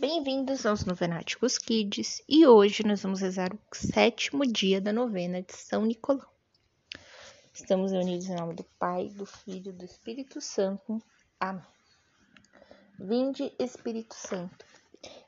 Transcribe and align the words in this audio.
Bem-vindos 0.00 0.64
aos 0.64 0.84
Novenáticos 0.84 1.58
Kids 1.58 2.22
e 2.28 2.46
hoje 2.46 2.86
nós 2.86 3.02
vamos 3.02 3.20
rezar 3.20 3.52
o 3.52 3.58
sétimo 3.74 4.46
dia 4.46 4.80
da 4.80 4.92
novena 4.92 5.42
de 5.42 5.52
São 5.52 5.84
Nicolau. 5.84 6.32
Estamos 7.52 7.90
reunidos 7.90 8.28
em 8.28 8.36
nome 8.36 8.54
do 8.54 8.62
Pai, 8.78 9.08
do 9.08 9.26
Filho 9.26 9.70
e 9.70 9.72
do 9.72 9.84
Espírito 9.84 10.40
Santo. 10.40 11.02
Amém. 11.40 11.64
Vinde, 12.96 13.52
Espírito 13.58 14.14
Santo, 14.14 14.64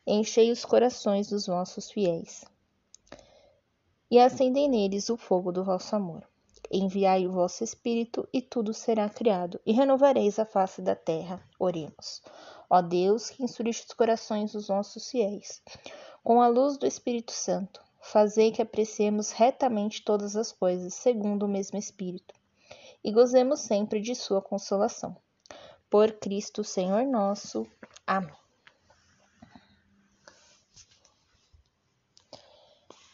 enchei 0.07 0.53
os 0.53 0.65
corações 0.65 1.29
dos 1.29 1.49
vossos 1.49 1.91
fiéis 1.91 2.45
e 4.09 4.21
acendei 4.21 4.69
neles 4.69 5.11
o 5.11 5.17
fogo 5.17 5.51
do 5.51 5.65
vosso 5.65 5.97
amor. 5.97 6.25
Enviai 6.71 7.27
o 7.27 7.33
vosso 7.33 7.65
Espírito 7.65 8.29
e 8.33 8.41
tudo 8.41 8.73
será 8.73 9.09
criado 9.09 9.61
e 9.67 9.73
renovareis 9.73 10.39
a 10.39 10.45
face 10.45 10.81
da 10.81 10.95
terra. 10.95 11.45
Oremos. 11.59 12.23
Ó 12.73 12.81
Deus, 12.81 13.31
que 13.31 13.43
instruiste 13.43 13.85
os 13.89 13.93
corações 13.93 14.53
dos 14.53 14.69
nossos 14.69 15.11
fiéis, 15.11 15.61
com 16.23 16.41
a 16.41 16.47
luz 16.47 16.79
do 16.79 16.87
Espírito 16.87 17.33
Santo, 17.33 17.83
fazei 18.01 18.53
que 18.53 18.63
apreciemos 18.63 19.33
retamente 19.33 20.05
todas 20.05 20.37
as 20.37 20.53
coisas, 20.53 20.95
segundo 20.95 21.43
o 21.43 21.49
mesmo 21.49 21.77
Espírito, 21.77 22.33
e 23.03 23.11
gozemos 23.11 23.59
sempre 23.59 24.01
de 24.01 24.15
Sua 24.15 24.41
consolação. 24.41 25.17
Por 25.91 26.13
Cristo 26.13 26.63
Senhor 26.63 27.05
nosso. 27.05 27.67
Amém. 28.07 28.37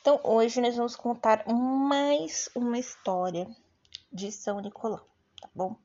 Então, 0.02 0.20
hoje 0.22 0.60
nós 0.60 0.76
vamos 0.76 0.94
contar 0.94 1.48
mais 1.48 2.50
uma 2.54 2.78
história 2.78 3.48
de 4.12 4.30
São 4.30 4.60
Nicolau, 4.60 5.08
tá 5.40 5.48
bom? 5.54 5.76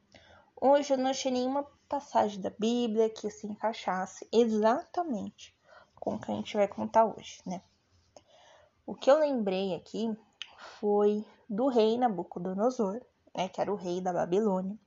Hoje 0.59 0.93
eu 0.93 0.97
não 0.97 1.09
achei 1.09 1.31
nenhuma 1.31 1.65
passagem 1.91 2.39
da 2.39 2.49
Bíblia 2.49 3.09
que 3.09 3.29
se 3.29 3.45
encaixasse 3.45 4.25
exatamente 4.31 5.53
com 5.99 6.15
o 6.15 6.19
que 6.19 6.31
a 6.31 6.35
gente 6.35 6.55
vai 6.55 6.65
contar 6.65 7.03
hoje, 7.03 7.41
né? 7.45 7.61
O 8.85 8.95
que 8.95 9.11
eu 9.11 9.19
lembrei 9.19 9.75
aqui 9.75 10.17
foi 10.79 11.25
do 11.49 11.67
rei 11.67 11.97
Nabucodonosor, 11.97 13.01
né, 13.35 13.49
que 13.49 13.59
era 13.59 13.71
o 13.71 13.75
rei 13.75 13.99
da 13.99 14.13
Babilônia, 14.13 14.77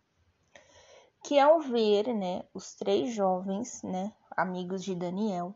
que 1.23 1.39
ao 1.39 1.61
ver, 1.61 2.09
né, 2.15 2.43
os 2.55 2.75
três 2.75 3.15
jovens, 3.15 3.83
né, 3.83 4.11
amigos 4.31 4.83
de 4.83 4.95
Daniel, 4.95 5.55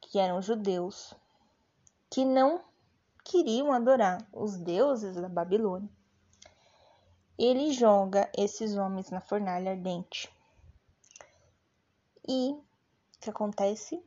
que 0.00 0.16
eram 0.16 0.40
judeus, 0.40 1.12
que 2.08 2.24
não 2.24 2.62
queriam 3.24 3.72
adorar 3.72 4.24
os 4.32 4.56
deuses 4.56 5.16
da 5.16 5.28
Babilônia, 5.28 5.90
ele 7.38 7.72
joga 7.72 8.30
esses 8.36 8.76
homens 8.76 9.10
na 9.10 9.20
fornalha 9.20 9.72
ardente. 9.72 10.32
E 12.26 12.52
o 12.52 12.64
que 13.20 13.30
acontece? 13.30 14.02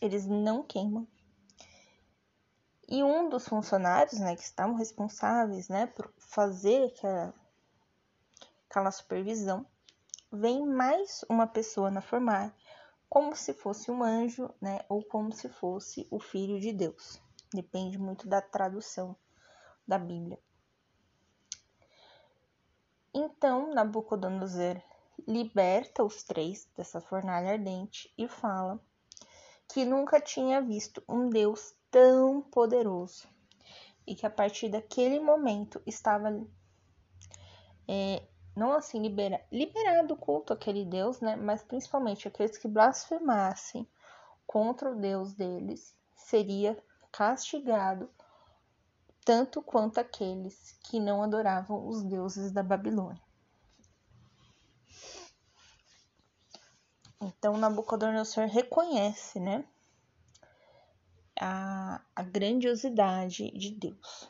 Eles 0.00 0.26
não 0.26 0.62
queimam. 0.62 1.06
E 2.88 3.02
um 3.02 3.28
dos 3.28 3.48
funcionários, 3.48 4.20
né, 4.20 4.36
que 4.36 4.42
estavam 4.42 4.76
responsáveis, 4.76 5.68
né, 5.68 5.86
por 5.86 6.12
fazer 6.18 6.88
aquela, 6.88 7.34
aquela 8.68 8.90
supervisão, 8.90 9.66
vem 10.30 10.66
mais 10.66 11.24
uma 11.28 11.46
pessoa 11.46 11.90
na 11.90 12.00
fornalha, 12.00 12.54
como 13.08 13.34
se 13.34 13.54
fosse 13.54 13.90
um 13.90 14.02
anjo, 14.02 14.52
né, 14.60 14.84
ou 14.88 15.02
como 15.02 15.32
se 15.32 15.48
fosse 15.48 16.06
o 16.10 16.20
filho 16.20 16.60
de 16.60 16.72
Deus. 16.72 17.20
Depende 17.52 17.98
muito 17.98 18.28
da 18.28 18.42
tradução 18.42 19.16
da 19.86 19.98
Bíblia. 19.98 20.38
Então 23.14 23.72
Nabucodonosor 23.72 24.82
liberta 25.26 26.02
os 26.02 26.24
três 26.24 26.68
dessa 26.76 27.00
fornalha 27.00 27.52
ardente 27.52 28.12
e 28.18 28.26
fala 28.26 28.80
que 29.72 29.84
nunca 29.84 30.20
tinha 30.20 30.60
visto 30.60 31.02
um 31.08 31.30
Deus 31.30 31.74
tão 31.90 32.42
poderoso 32.42 33.28
e 34.06 34.14
que 34.14 34.26
a 34.26 34.30
partir 34.30 34.68
daquele 34.68 35.20
momento 35.20 35.80
estava 35.86 36.44
é, 37.88 38.22
não 38.56 38.72
assim 38.72 39.00
libera, 39.00 39.44
liberado 39.50 40.14
o 40.14 40.16
culto 40.16 40.52
àquele 40.52 40.84
Deus, 40.84 41.20
né? 41.20 41.36
Mas 41.36 41.62
principalmente 41.62 42.28
aqueles 42.28 42.58
que 42.58 42.68
blasfemassem 42.68 43.88
contra 44.46 44.90
o 44.90 44.96
Deus 44.96 45.34
deles 45.34 45.96
seria 46.16 46.76
castigado 47.10 48.10
tanto 49.24 49.62
quanto 49.62 49.98
aqueles 49.98 50.78
que 50.84 51.00
não 51.00 51.22
adoravam 51.22 51.88
os 51.88 52.02
deuses 52.02 52.52
da 52.52 52.62
Babilônia. 52.62 53.22
Então 57.20 57.56
Nabucodonosor 57.56 58.46
reconhece, 58.46 59.40
né, 59.40 59.64
a, 61.40 62.02
a 62.14 62.22
grandiosidade 62.22 63.50
de 63.52 63.70
Deus. 63.70 64.28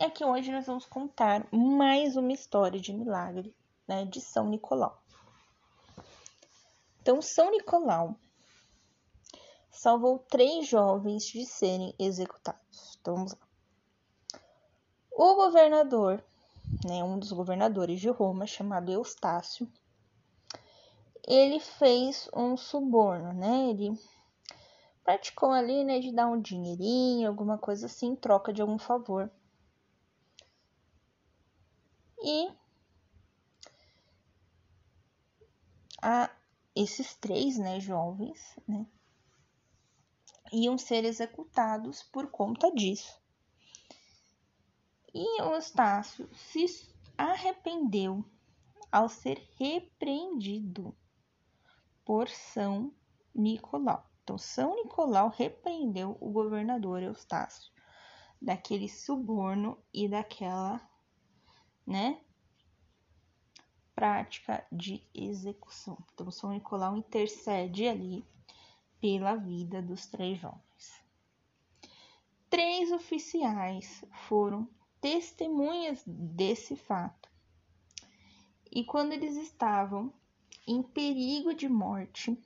E 0.00 0.04
aqui 0.04 0.24
hoje 0.24 0.50
nós 0.50 0.66
vamos 0.66 0.86
contar 0.86 1.46
mais 1.52 2.16
uma 2.16 2.32
história 2.32 2.80
de 2.80 2.92
milagre, 2.92 3.54
né, 3.86 4.04
de 4.04 4.20
São 4.20 4.48
Nicolau. 4.48 5.00
Então 7.00 7.22
São 7.22 7.50
Nicolau 7.52 8.16
salvou 9.70 10.18
três 10.18 10.66
jovens 10.66 11.24
de 11.24 11.46
serem 11.46 11.94
executados. 11.98 12.98
Então 13.00 13.14
vamos 13.14 13.32
lá. 13.32 13.49
O 15.12 15.34
governador, 15.34 16.24
né, 16.84 17.04
um 17.04 17.18
dos 17.18 17.32
governadores 17.32 18.00
de 18.00 18.08
Roma, 18.08 18.46
chamado 18.46 18.90
Eustácio, 18.90 19.70
ele 21.26 21.60
fez 21.60 22.28
um 22.34 22.56
suborno, 22.56 23.32
né? 23.32 23.70
Ele 23.70 23.92
praticou 25.04 25.50
ali, 25.50 25.84
né, 25.84 25.98
de 26.00 26.12
dar 26.12 26.28
um 26.28 26.40
dinheirinho, 26.40 27.28
alguma 27.28 27.58
coisa 27.58 27.86
assim, 27.86 28.08
em 28.08 28.16
troca 28.16 28.52
de 28.52 28.62
algum 28.62 28.78
favor. 28.78 29.30
E 32.22 32.50
a 36.02 36.30
esses 36.74 37.14
três, 37.16 37.58
né, 37.58 37.80
jovens, 37.80 38.56
né, 38.66 38.86
iam 40.52 40.78
ser 40.78 41.04
executados 41.04 42.02
por 42.02 42.30
conta 42.30 42.72
disso. 42.72 43.19
E 45.12 45.42
Eustácio 45.42 46.28
se 46.34 46.66
arrependeu 47.18 48.24
ao 48.92 49.08
ser 49.08 49.38
repreendido 49.58 50.96
por 52.04 52.28
São 52.28 52.94
Nicolau. 53.34 54.08
Então, 54.22 54.38
São 54.38 54.76
Nicolau 54.76 55.28
repreendeu 55.28 56.16
o 56.20 56.30
governador 56.30 57.02
Eustácio 57.02 57.72
daquele 58.40 58.88
suborno 58.88 59.76
e 59.92 60.08
daquela, 60.08 60.80
né, 61.86 62.20
prática 63.94 64.66
de 64.70 65.04
execução. 65.12 65.98
Então, 66.14 66.30
São 66.30 66.50
Nicolau 66.50 66.96
intercede 66.96 67.86
ali 67.86 68.24
pela 69.00 69.34
vida 69.34 69.82
dos 69.82 70.06
três 70.06 70.38
jovens. 70.38 71.04
Três 72.48 72.90
oficiais 72.92 74.04
foram 74.28 74.68
testemunhas 75.00 76.02
desse 76.06 76.76
fato. 76.76 77.28
E 78.70 78.84
quando 78.84 79.12
eles 79.12 79.36
estavam 79.36 80.12
em 80.66 80.82
perigo 80.82 81.54
de 81.54 81.68
morte, 81.68 82.38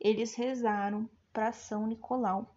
eles 0.00 0.34
rezaram 0.34 1.08
para 1.32 1.52
São 1.52 1.86
Nicolau. 1.86 2.54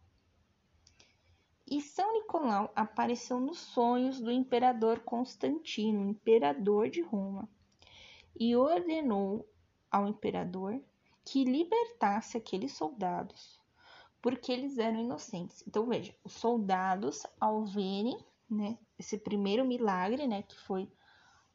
E 1.68 1.81
São 1.81 2.13
Nicolau 2.13 2.72
apareceu 2.75 3.40
nos 3.40 3.57
sonhos 3.57 4.22
do 4.22 4.31
imperador 4.31 5.00
Constantino, 5.00 6.09
imperador 6.09 6.90
de 6.90 7.02
Roma, 7.02 7.50
e 8.40 8.56
ordenou 8.56 9.47
ao 9.91 10.07
imperador 10.07 10.79
que 11.23 11.44
libertasse 11.44 12.38
aqueles 12.38 12.73
soldados, 12.73 13.59
porque 14.22 14.52
eles 14.52 14.78
eram 14.78 14.99
inocentes. 14.99 15.64
Então 15.67 15.88
veja, 15.88 16.16
os 16.23 16.34
soldados 16.34 17.26
ao 17.40 17.66
verem 17.66 18.17
né, 18.49 18.77
esse 18.97 19.17
primeiro 19.17 19.65
milagre, 19.65 20.27
né, 20.27 20.43
que 20.43 20.59
foi 20.61 20.91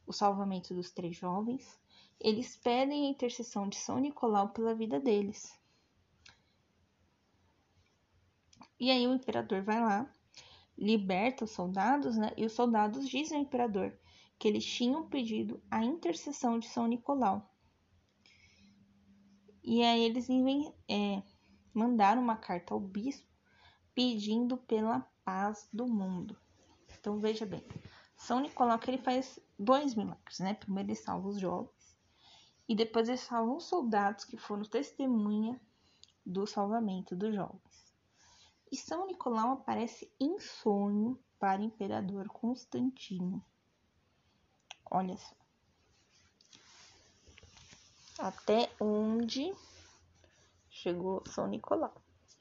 o 0.07 0.13
salvamento 0.13 0.75
dos 0.75 0.91
três 0.91 1.17
jovens, 1.17 1.81
eles 2.19 2.57
pedem 2.57 3.07
a 3.07 3.11
intercessão 3.11 3.69
de 3.69 3.77
São 3.77 3.99
Nicolau 3.99 4.51
pela 4.51 4.75
vida 4.75 5.01
deles. 5.01 5.59
E 8.79 8.91
aí 8.91 9.07
o 9.07 9.15
imperador 9.15 9.63
vai 9.63 9.81
lá, 9.81 10.11
liberta 10.77 11.45
os 11.45 11.51
soldados, 11.51 12.17
né? 12.17 12.33
E 12.37 12.47
os 12.47 12.53
soldados 12.53 13.09
dizem 13.09 13.37
ao 13.37 13.45
imperador 13.45 13.97
que 14.39 14.49
eles 14.49 14.65
tinham 14.65 15.07
pedido 15.07 15.63
a 15.71 15.85
intercessão 15.85 16.59
de 16.59 16.67
São 16.67 16.87
Nicolau. 16.87 17.47
E 19.63 19.83
aí 19.83 20.03
eles 20.03 20.27
é, 20.89 21.23
mandaram 21.75 22.23
uma 22.23 22.37
carta 22.37 22.73
ao 22.73 22.81
bispo 22.81 23.29
pedindo 23.95 24.57
pela 24.57 25.01
paz 25.23 25.69
do 25.71 25.87
mundo. 25.87 26.35
Então 27.01 27.19
veja 27.19 27.47
bem, 27.47 27.67
São 28.15 28.41
Nicolau 28.41 28.79
que 28.79 28.91
ele 28.91 29.03
faz 29.03 29.41
dois 29.59 29.95
milagres, 29.95 30.39
né? 30.39 30.55
Primeiro 30.55 30.91
ele 30.91 30.97
salva 30.97 31.29
os 31.29 31.41
jovens 31.41 31.99
e 32.69 32.75
depois 32.75 33.09
eles 33.09 33.23
salvam 33.23 33.59
soldados 33.59 34.25
que 34.25 34.37
foram 34.37 34.63
testemunha 34.63 35.61
do 36.25 36.47
salvamento 36.47 37.17
dos 37.17 37.35
jovens. 37.35 37.95
E 38.71 38.77
São 38.77 39.07
Nicolau 39.07 39.53
aparece 39.53 40.13
em 40.21 40.39
sonho 40.39 41.19
para 41.39 41.61
o 41.61 41.65
imperador 41.65 42.29
Constantino. 42.29 43.45
Olha 44.89 45.17
só. 45.17 45.35
Até 48.19 48.71
onde 48.79 49.55
chegou 50.69 51.23
São 51.27 51.47
Nicolau, 51.47 51.95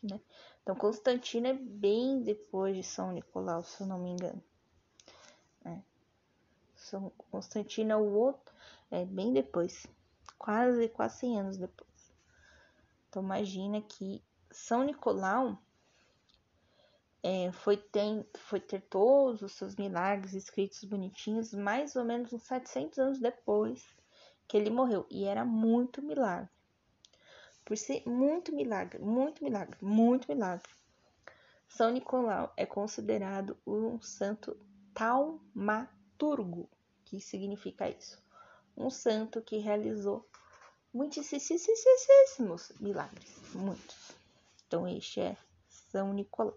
né? 0.03 0.19
Então, 0.61 0.75
Constantino 0.75 1.47
é 1.47 1.53
bem 1.53 2.21
depois 2.21 2.75
de 2.75 2.83
São 2.83 3.11
Nicolau, 3.11 3.63
se 3.63 3.81
eu 3.81 3.87
não 3.87 3.97
me 3.97 4.11
engano. 4.11 4.43
São 6.89 7.11
Constantino 7.31 7.91
é 7.91 7.95
o 7.95 8.13
outro, 8.13 8.53
é 8.91 9.05
bem 9.05 9.33
depois, 9.33 9.87
quase, 10.37 10.89
quase 10.89 11.19
100 11.19 11.39
anos 11.39 11.57
depois. 11.57 11.89
Então, 13.07 13.23
imagina 13.23 13.81
que 13.81 14.23
São 14.51 14.83
Nicolau 14.83 15.57
é, 17.21 17.51
foi, 17.51 17.77
ter, 17.77 18.25
foi 18.35 18.59
ter 18.59 18.81
todos 18.81 19.41
os 19.41 19.51
seus 19.53 19.75
milagres 19.75 20.33
escritos 20.33 20.83
bonitinhos 20.83 21.53
mais 21.53 21.95
ou 21.95 22.05
menos 22.05 22.31
uns 22.33 22.43
700 22.43 22.99
anos 22.99 23.19
depois 23.19 23.85
que 24.47 24.57
ele 24.57 24.69
morreu. 24.69 25.05
E 25.09 25.25
era 25.25 25.43
muito 25.43 26.01
milagre 26.01 26.49
por 27.69 27.77
ser 27.77 28.01
muito 28.09 28.51
milagre, 28.51 28.97
muito 28.97 29.43
milagre, 29.43 29.77
muito 29.79 30.27
milagre. 30.27 30.67
São 31.67 31.91
Nicolau 31.91 32.51
é 32.57 32.65
considerado 32.65 33.55
um 33.65 34.01
santo 34.01 34.57
taumaturgo, 34.91 36.67
que 37.09 37.19
significa 37.19 37.89
isso. 37.89 38.21
Um 38.77 38.91
santo 38.91 39.41
que 39.41 39.57
realizou 39.57 40.29
muitíssimos 40.93 42.71
milagres, 42.79 43.35
muitos. 43.53 44.11
Então, 44.67 44.87
este 44.87 45.19
é 45.19 45.37
São 45.67 46.13
Nicolau. 46.13 46.55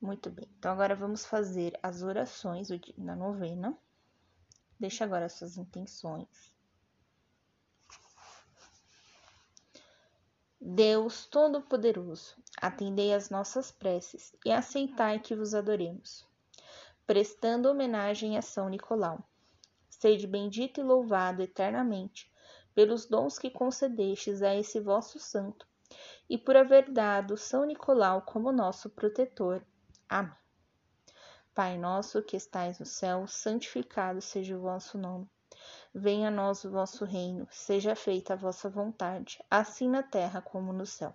Muito 0.00 0.28
bem, 0.28 0.46
então 0.58 0.70
agora 0.70 0.94
vamos 0.94 1.24
fazer 1.24 1.78
as 1.82 2.02
orações 2.02 2.68
na 2.98 3.16
novena. 3.16 3.76
Deixa 4.78 5.02
agora 5.04 5.30
suas 5.30 5.56
intenções. 5.56 6.52
Deus 10.60 11.24
Todo-Poderoso, 11.24 12.36
atendei 12.60 13.14
as 13.14 13.30
nossas 13.30 13.70
preces 13.70 14.34
e 14.44 14.52
aceitai 14.52 15.20
que 15.20 15.34
vos 15.34 15.54
adoremos. 15.54 16.26
Prestando 17.06 17.68
homenagem 17.68 18.38
a 18.38 18.40
São 18.40 18.70
Nicolau. 18.70 19.22
Sede 19.90 20.26
bendito 20.26 20.80
e 20.80 20.82
louvado 20.82 21.42
eternamente 21.42 22.32
pelos 22.74 23.04
dons 23.04 23.38
que 23.38 23.50
concedestes 23.50 24.40
a 24.40 24.54
esse 24.54 24.80
vosso 24.80 25.18
santo 25.18 25.66
e 26.30 26.38
por 26.38 26.56
haver 26.56 26.90
dado 26.90 27.36
São 27.36 27.66
Nicolau 27.66 28.22
como 28.22 28.50
nosso 28.50 28.88
protetor. 28.88 29.62
Amém. 30.08 30.32
Pai 31.54 31.76
nosso 31.76 32.22
que 32.22 32.38
estais 32.38 32.78
no 32.78 32.86
céu, 32.86 33.26
santificado 33.26 34.22
seja 34.22 34.56
o 34.56 34.62
vosso 34.62 34.96
nome. 34.96 35.28
Venha 35.94 36.28
a 36.28 36.30
nós 36.30 36.64
o 36.64 36.70
vosso 36.70 37.04
reino, 37.04 37.46
seja 37.50 37.94
feita 37.94 38.32
a 38.32 38.36
vossa 38.36 38.70
vontade, 38.70 39.44
assim 39.50 39.90
na 39.90 40.02
terra 40.02 40.40
como 40.40 40.72
no 40.72 40.86
céu. 40.86 41.14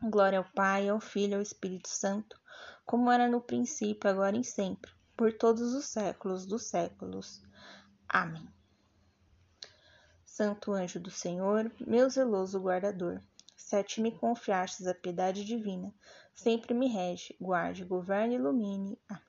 Glória 0.00 0.38
ao 0.38 0.44
Pai, 0.44 0.88
ao 0.88 1.00
Filho 1.00 1.32
e 1.32 1.34
ao 1.34 1.42
Espírito 1.42 1.88
Santo, 1.88 2.40
como 2.86 3.10
era 3.10 3.26
no 3.26 3.40
princípio, 3.40 4.08
agora 4.08 4.36
e 4.36 4.44
sempre, 4.44 4.92
por 5.16 5.32
todos 5.32 5.74
os 5.74 5.86
séculos 5.86 6.46
dos 6.46 6.66
séculos. 6.66 7.42
Amém. 8.08 8.48
Santo 10.24 10.70
anjo 10.72 11.00
do 11.00 11.10
Senhor, 11.10 11.68
meu 11.80 12.08
zeloso 12.08 12.60
guardador, 12.60 13.20
se 13.56 13.74
a 13.74 13.82
ti 13.82 14.00
me 14.00 14.12
confiastes 14.12 14.86
a 14.86 14.94
piedade 14.94 15.44
divina, 15.44 15.92
sempre 16.32 16.72
me 16.72 16.86
rege, 16.86 17.36
guarde, 17.40 17.84
governe 17.84 18.36
e 18.36 18.38
ilumine. 18.38 18.96
Amém. 19.08 19.22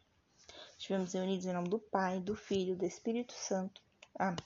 Estivemos 0.77 1.13
reunidos 1.13 1.47
em 1.47 1.53
nome 1.53 1.67
do 1.67 1.79
Pai, 1.79 2.19
do 2.19 2.35
Filho 2.35 2.73
e 2.73 2.77
do 2.77 2.85
Espírito 2.85 3.33
Santo. 3.33 3.81
Amém. 4.13 4.37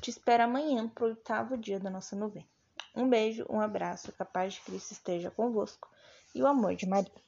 Te 0.00 0.10
espero 0.10 0.42
amanhã 0.42 0.88
para 0.88 1.04
o 1.04 1.06
oitavo 1.06 1.56
dia 1.56 1.78
da 1.78 1.88
nossa 1.88 2.16
novena. 2.16 2.55
Um 2.96 3.10
beijo, 3.10 3.44
um 3.50 3.60
abraço, 3.60 4.10
que 4.10 4.22
a 4.22 4.24
paz 4.24 4.54
de 4.54 4.62
Cristo 4.62 4.92
esteja 4.92 5.30
convosco 5.30 5.86
e 6.34 6.42
o 6.42 6.46
amor 6.46 6.74
de 6.74 6.86
Maria. 6.86 7.25